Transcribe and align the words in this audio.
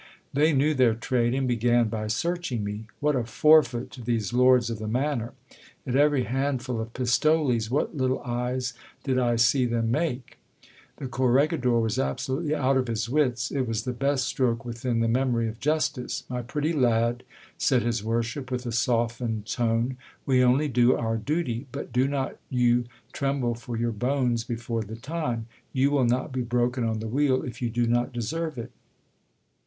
They 0.33 0.51
knew 0.51 0.73
their 0.73 0.95
trade, 0.95 1.35
and 1.35 1.47
began 1.47 1.87
by 1.87 2.07
searching 2.07 2.63
me. 2.63 2.87
What 3.01 3.15
a 3.15 3.23
forfeit 3.23 3.91
to 3.91 4.01
these 4.01 4.33
lords 4.33 4.71
of 4.71 4.79
the 4.79 4.87
manor! 4.87 5.33
At 5.85 5.95
every 5.95 6.23
handful 6.23 6.81
of 6.81 6.93
pistoles, 6.93 7.69
what 7.69 7.95
little 7.95 8.19
eyes 8.23 8.73
did 9.03 9.19
I 9.19 9.35
see 9.35 9.67
them 9.67 9.91
make! 9.91 10.39
The 10.97 11.05
corregidor 11.07 11.79
was 11.79 11.99
absolutely 11.99 12.55
out 12.55 12.77
of 12.77 12.87
his 12.87 13.09
wits! 13.09 13.51
It 13.51 13.67
was 13.67 13.83
the 13.83 13.93
best 13.93 14.25
stroke 14.25 14.65
within 14.65 15.01
the 15.01 15.07
memory 15.07 15.47
of 15.47 15.59
justice! 15.59 16.23
My 16.27 16.41
pretty 16.41 16.73
lad, 16.73 17.21
said 17.59 17.83
his 17.83 18.03
Worship 18.03 18.49
with 18.49 18.65
a 18.65 18.71
softened 18.71 19.45
tone, 19.45 19.97
we 20.25 20.43
only 20.43 20.67
do 20.67 20.95
our 20.95 21.17
duty, 21.17 21.67
but 21.71 21.93
do 21.93 22.07
not 22.07 22.37
you 22.49 22.85
tremble 23.13 23.53
for 23.53 23.77
your 23.77 23.91
bones 23.91 24.45
before 24.45 24.81
the 24.81 24.95
time: 24.95 25.45
you 25.73 25.91
will 25.91 26.05
not 26.05 26.31
be 26.31 26.41
broken 26.41 26.83
on 26.83 27.01
the 27.01 27.07
wheel 27.07 27.43
if 27.43 27.61
you 27.61 27.69
do 27.69 27.85
not 27.85 28.11
deserve 28.11 28.57
it. 28.57 28.71